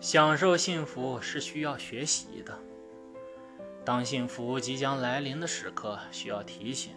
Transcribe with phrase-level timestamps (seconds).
[0.00, 2.58] 享受幸福是需要学习的。
[3.84, 6.94] 当幸福即将来临的时刻，需要提醒：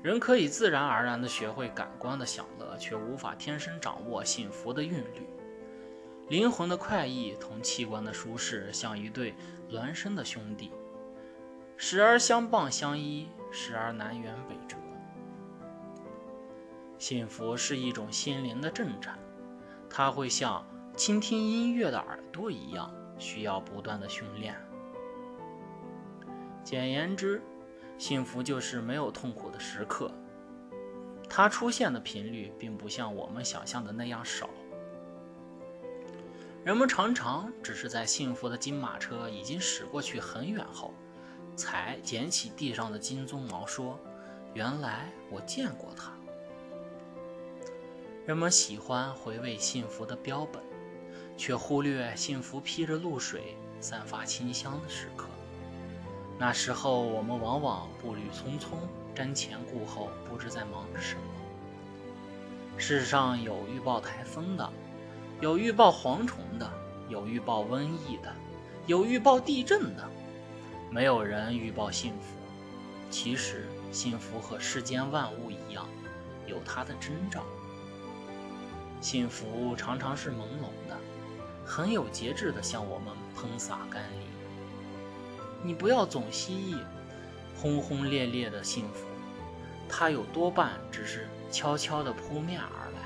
[0.00, 5.28] 人可以自然而然地学会感官的享乐，却无法天生掌握幸福的韵律。
[6.28, 9.34] 灵魂的快意同器官的舒适，像一对
[9.68, 10.70] 孪生的兄弟，
[11.76, 14.76] 时而相傍相依，时而南辕北辙。
[16.96, 19.18] 幸福是一种心灵的震颤，
[19.90, 20.64] 它会像。
[20.96, 24.56] 倾听音乐的耳朵一样，需要不断的训练。
[26.64, 27.42] 简言之，
[27.98, 30.10] 幸福就是没有痛苦的时刻。
[31.28, 34.48] 它出现的频率并不像我们想象的那样少。
[36.64, 40.94] 人们常常只是在幸福的金马车已经驶过去很远后，
[41.54, 44.00] 才捡起地上的金鬃毛，说
[44.54, 46.10] ：“原来我见过它。”
[48.24, 50.65] 人们喜欢回味幸福的标本。
[51.36, 55.26] 却忽略幸福披着露水、散发清香的时刻。
[56.38, 58.76] 那时候，我们往往步履匆匆、
[59.14, 61.20] 瞻前顾后，不知在忙着什么。
[62.76, 64.70] 世上有预报台风的，
[65.40, 66.70] 有预报蝗虫的，
[67.08, 68.30] 有预报瘟疫的，
[68.86, 70.06] 有预报地震的，
[70.90, 72.36] 没有人预报幸福。
[73.10, 75.88] 其实，幸福和世间万物一样，
[76.46, 77.42] 有它的征兆。
[79.00, 80.98] 幸福常常是朦胧的。
[81.66, 84.20] 很有节制地向我们喷洒甘霖。
[85.64, 86.76] 你不要总希冀
[87.56, 89.06] 轰轰烈烈的幸福，
[89.88, 93.00] 它有多半只是悄悄地扑面而来。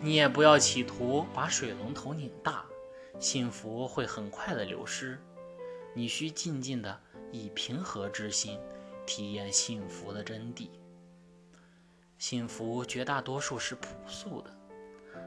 [0.00, 2.64] 你也不要企图把水龙头拧大，
[3.18, 5.18] 幸福会很快的流失。
[5.94, 8.58] 你需静静地以平和之心
[9.04, 10.68] 体验幸福的真谛。
[12.18, 14.50] 幸福绝大多数是朴素的。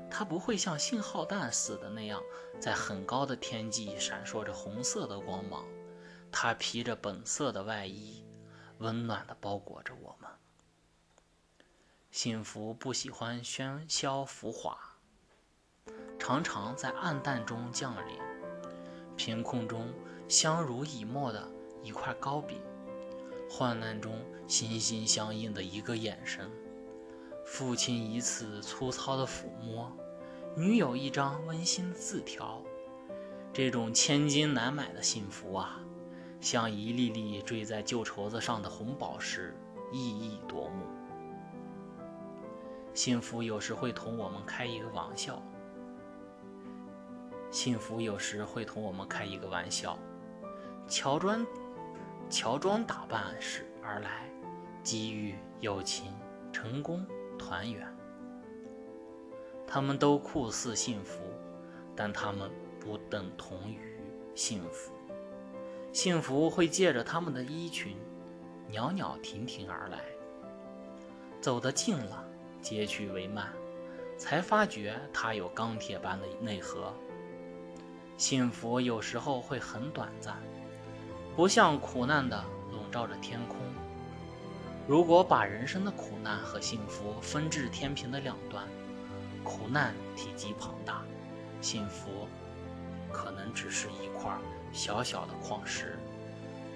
[0.09, 2.22] 它不会像信号弹似的那样
[2.59, 5.66] 在很高的天际闪烁着红色的光芒，
[6.31, 8.24] 它披着本色的外衣，
[8.78, 10.29] 温暖地包裹着我们。
[12.12, 14.78] 幸福不喜欢喧嚣浮华，
[16.18, 18.18] 常常在暗淡中降临，
[19.18, 19.94] 贫困中
[20.29, 21.45] 相濡以沫的
[21.84, 22.62] 一块糕饼，
[23.50, 26.50] 患难中心心相印的一个眼神。
[27.45, 29.89] 父亲一次粗糙的抚摸，
[30.57, 32.59] 女友一张温馨的字条，
[33.53, 35.79] 这种千金难买的幸福啊，
[36.41, 39.56] 像一粒粒坠在旧绸子上的红宝石，
[39.94, 40.85] 熠熠夺目。
[42.95, 45.41] 幸福有时会同我们开一个玩笑，
[47.51, 49.97] 幸福有时会同我们开一个玩笑，
[50.88, 51.45] 乔装
[52.27, 54.27] 乔装打扮时而来，
[54.81, 56.12] 机遇、友情、
[56.51, 57.06] 成功。
[57.38, 57.88] 团圆，
[59.68, 61.19] 他们都酷似幸福，
[61.96, 63.79] 但他们不等同于
[64.34, 64.91] 幸福。
[65.94, 67.95] 幸福会借着他们的衣裙，
[68.69, 70.00] 袅袅婷婷而来。
[71.40, 72.25] 走得近了，
[72.62, 73.53] 接去为慢，
[74.18, 76.91] 才发觉它有钢铁般的内核。
[78.18, 80.35] 幸福有时候会很短暂，
[81.35, 83.57] 不像苦难的笼罩着天空。
[84.88, 88.68] 如果把人生的苦难和幸福分至天平的两端，
[89.44, 91.03] 苦难体积庞大，
[91.59, 92.28] 幸福
[93.12, 94.31] 可能只是一块
[94.72, 95.97] 小小的矿石，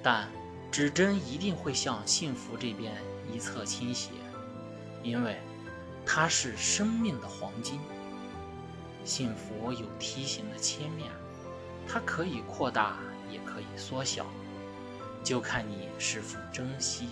[0.02, 0.28] 但
[0.72, 2.96] 指针一定会向幸福这边
[3.32, 4.10] 一侧倾斜，
[5.04, 5.38] 因为
[6.04, 7.80] 它是生命的黄金。
[9.06, 11.12] 幸福有梯形的切面，
[11.88, 12.98] 它可以扩大，
[13.32, 14.26] 也可以缩小，
[15.24, 17.10] 就看你是否珍惜。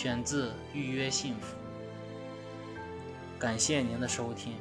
[0.00, 1.56] 选自《预约幸福》，
[3.36, 4.52] 感谢您的收听，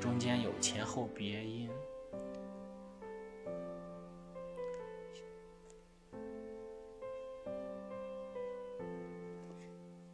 [0.00, 1.70] 中间有前后别音。